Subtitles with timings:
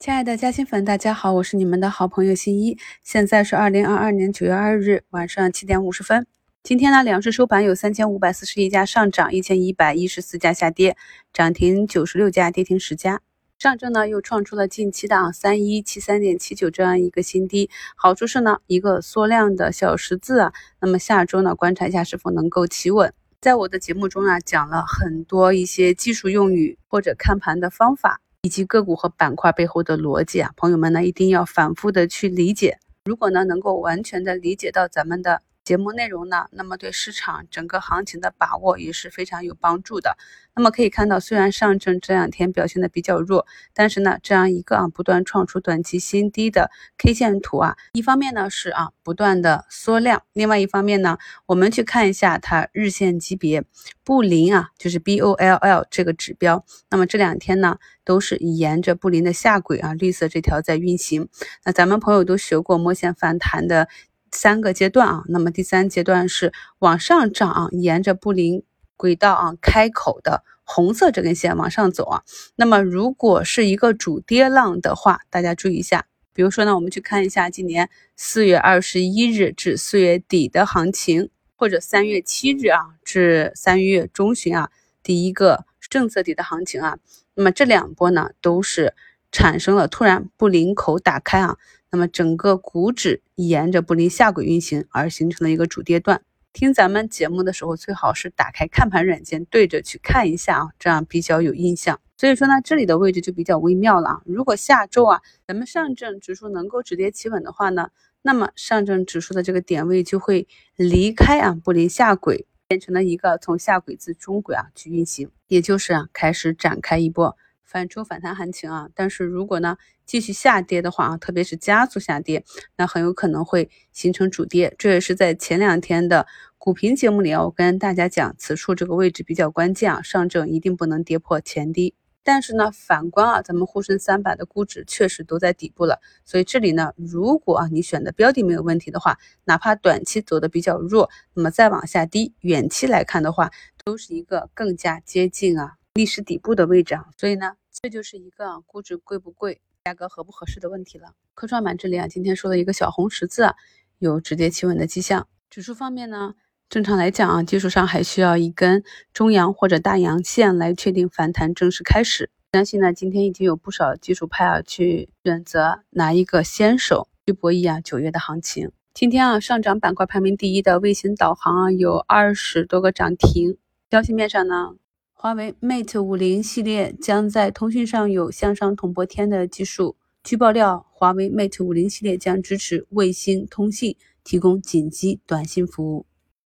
[0.00, 2.78] 亲爱的嘉兴粉，大家好，我是你们的好朋友新一。
[3.04, 6.26] 现在是二零二二年九月二日晚上七点五十分。
[6.62, 10.96] 今天呢，两市收盘有三千五百四十一家上涨，一千一百一十四家下跌，
[11.34, 13.20] 涨停九十六家，跌停十家。
[13.58, 17.68] 上证呢又创出了近期的啊三一七三点七九这样一个新低。
[17.94, 20.54] 好处是呢，一个缩量的小十字啊。
[20.80, 23.12] 那么下周呢，观察一下是否能够企稳。
[23.38, 28.22] 在我的节目中啊，讲了很多一些技术用语或者看盘的方法。
[28.42, 32.78] 以及个股和板块背后的逻辑啊，朋友们呢一定要反复的去理解。
[33.04, 35.42] 如果呢能够完全的理解到咱们的。
[35.64, 40.16] 节目内容呢，那么对市场整个行情的把握也是非常有帮助的。
[40.56, 53.62] 那么可以看到，虽然上证这两天表现的比较弱，但是呢，这样一个啊不断创出短期新低的 K 线图啊，一方面呢是啊不断的缩量，另外一方面呢，我们去看一下它日线级别
[54.02, 61.28] 布林啊，就是 B O L L 这个指标，那么这两天呢都是沿着布林的下轨啊，绿色这条在运行。
[61.64, 63.88] 那咱们朋友都学过摸线反弹的。
[64.32, 68.62] 三个阶段啊，那么第三阶段是往上涨，沿着布林
[68.96, 72.22] 轨道啊开口的红色这根线往上走啊。
[72.56, 84.70] 那么如果是一个主跌浪的话，大家注意一下，比如说呢，我们去看一下今年四月二十一日至四月底的行情，或者三月七日啊至三月中旬啊
[85.02, 86.98] 第一个政策底的行情啊，
[87.34, 88.94] 那么这两波呢都是
[89.32, 91.56] 产生了突然布林口打开啊。
[91.92, 96.22] 那么整个股指沿着布林下轨运行，而形成了一个主跌段。
[96.52, 102.00] 听咱们节目的时候，最好是打开看盘软件对着去看一下啊，这样比较有印象。
[102.16, 104.22] 所以说呢，这里的位置就比较微妙了啊。
[104.24, 107.90] 如果下周啊，咱们上证指数能够止跌企稳的话呢，
[108.22, 110.46] 那么上证指数的这个点位就会
[110.76, 117.36] 离开啊布林下轨，变成了一个从下轨至中轨啊去运行，也就是啊开始展开一波。
[117.70, 122.44] 反抽反弹行情啊，但是如果呢继续下跌的话啊，特别是加速下跌，
[122.76, 124.74] 那很有可能会形成主跌。
[124.76, 126.26] 这也是在前两天的
[126.58, 131.94] 股评节目里啊，我跟大家讲，此处这个位置比较关键啊，上证一定不能跌破前低。
[132.24, 143.50] 但是呢，反观啊，咱们沪深三百的估值确实都在底部了，所以这里呢，如果啊你选的标的没有问题的话，哪怕短期走的比较弱，那么再往下低，远期来看的话，
[143.84, 147.59] 都是一个更加接近啊历史底部的位置啊，所以呢。
[147.72, 151.14] 这就是一个估值贵不贵、价格合不合适的问题了。
[151.34, 153.54] 科创板这里啊，今天说的一个小红十字啊，
[153.98, 155.28] 有止跌企稳的迹象。
[155.48, 156.34] 指数方面呢，
[156.68, 158.82] 正常来讲啊，技术上还需要一根
[159.12, 162.30] 中阳或者大阳线来确定反弹正式开始。
[162.52, 168.72] 相信呢，今天已经有不少技术派啊去选择拿一个先手去博弈啊九月的行情。
[168.92, 173.56] 今天啊，上涨板块排名第一的卫星导航啊，有二十多个涨停。
[173.90, 174.74] 消息面上呢。
[175.22, 179.94] 华为 Mate 五零系列将在通讯上有向上统播天的技术。
[180.24, 183.94] 据爆料，华为 Mate 五零系列将支持卫星通信，
[184.24, 186.06] 提供紧急短信服务。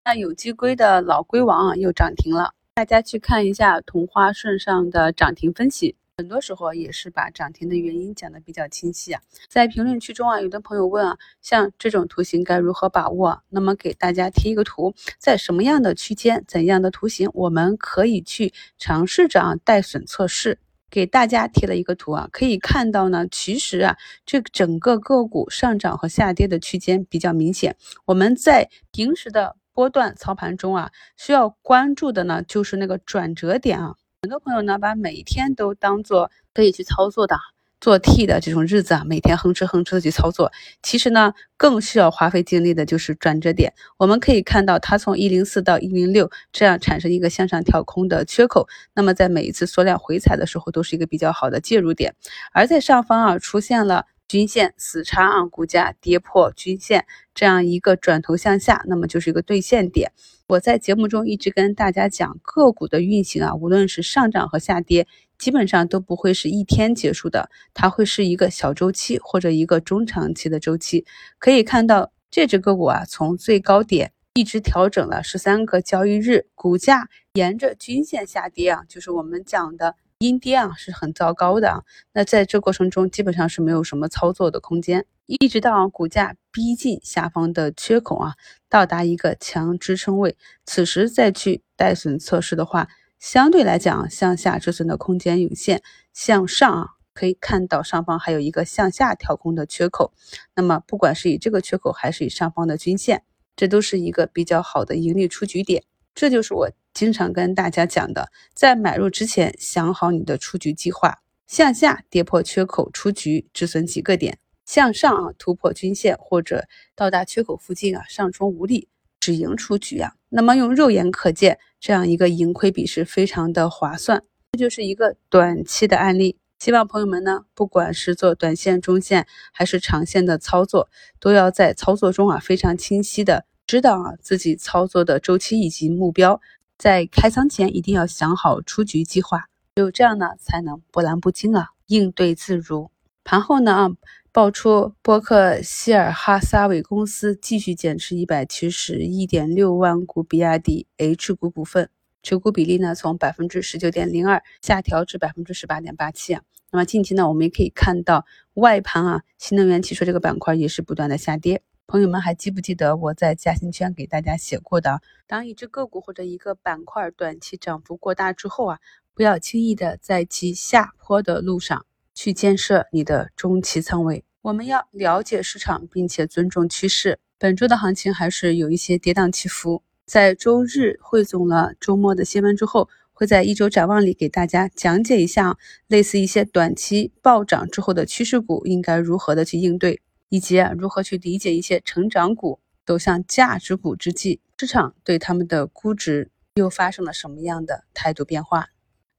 [0.03, 2.51] 那有机硅的老硅王啊，又涨停了。
[2.73, 5.95] 大家去看一下同花顺上的涨停分析。
[6.17, 13.43] 很多时候也是把涨停的原因讲的比较清晰啊，在评论区中啊，有的朋友问啊，像这种图形该如何把握？
[13.49, 20.57] 那么给大家贴一个图，在什么样的区间、怎样的图形，我们可以去尝试着啊带损测试。
[20.89, 23.95] 给大家贴了一个图啊，可以看到呢，其实啊，
[24.25, 27.75] 这整个个股上涨和下跌的区间比较明显。
[28.05, 33.97] 我们在平时的波段操盘中啊，需要关注的呢，就是那个转折点啊。
[34.27, 37.37] 很多朋友呢，把每一天都当做可以去操作的
[37.79, 40.51] 做 T 的这种日子啊，每天哼哧哼哧的去操作。
[40.83, 43.71] 其实呢，更需要花费精力的就是转折点。
[43.95, 52.13] 我们可以看到，它从一零四到一零六这样产生一个向上跳空的缺口，那么在每一次缩量回踩的时候，都是一个比较好的介入点。
[52.51, 54.07] 而在上方啊，出现了。
[54.27, 60.11] 均线死叉啊，股价跌破均线，这样一个转头向下，那么就是一个兑现点。
[60.47, 65.07] 我在节目中一直跟大家讲，个股的运行啊，无论是上涨和下跌，
[65.37, 71.05] 基本上都不会是一天结束的，它会是一个小周期或者一个中长期的周期。
[71.39, 79.95] 可以看到这只个股啊，从最高点一直调整了十三个交易日，股价沿着均线下跌啊，就是我们讲的。
[80.19, 81.83] 阴跌啊是很糟糕的啊，
[82.13, 88.33] 那在这过程中基本上是没有什么操作的空间，一直到股价逼近下方的缺口啊，
[88.67, 90.35] 到达一个强支撑位，
[90.65, 92.87] 此时再去带损测试的话，
[93.19, 95.83] 相对来讲向下止损的空间有限，
[96.13, 100.13] 向上啊可以看到上方还有一个向下跳空的缺口，
[100.55, 103.21] 那么不管是以这个缺口还是以上方的均线，
[103.55, 105.83] 这都是一个比较好的盈利出局点。
[106.15, 111.19] 这就是我经常跟大家讲的，在买入之前想好你的出局计划。
[111.45, 114.33] 向下跌破缺口出局，止损几个点；
[114.65, 116.65] 向上啊突破均线或者
[116.95, 118.87] 到达缺口附近啊上冲无力，
[119.19, 120.13] 止盈出局啊。
[120.29, 124.23] 那么用肉眼可见，这样一个盈亏比是非常的划算。
[124.53, 126.39] 这就是一个短期的案例。
[126.57, 130.89] 希望朋友们呢，不管是做短线、中线还是长线的操作，
[131.19, 136.41] 都要在操作中啊非常清晰的知道啊自己操作的周期以及目标。
[136.77, 139.45] 在开仓前一定要想好出局计划，
[139.75, 142.91] 只有这样呢，才能波澜不惊啊，应对自如。
[143.23, 143.89] 盘后呢啊，
[144.31, 151.89] 爆出波克希尔哈撒韦公司继续减持一百七十一点六万股比亚迪 H 股股份。
[152.21, 156.41] 持股比例呢，从百分之十九点零二下调至百分之十八点八七啊。
[156.71, 161.63] 那么近期呢，我们也可以看到外盘啊，新能源汽车这个板块也是不断的下跌。
[161.89, 164.99] 朋友们还记不记得我在嘉兴圈给大家写过的？
[165.25, 168.79] 当一只个股或者一个板块短期涨幅过大之后啊，
[169.13, 174.25] 不要轻易的在其下坡的路上去建设你的中期仓位。
[174.41, 177.19] 我们要了解市场，并且尊重趋势。
[177.37, 179.81] 本周的行情还是有一些跌宕起伏。
[180.05, 185.57] 在周日汇总了周末的新闻之后，会在一周展望里给大家讲解一下
[185.87, 198.69] 类似一些短期暴涨之后的趋势股应该如何的去应对，以及如何去理解一些成长股走向价值股之际，市场对他们的估值又发生了什么样的态度变化？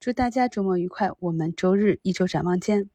[0.00, 2.90] 祝大家周末愉快，我们周日一周展望见。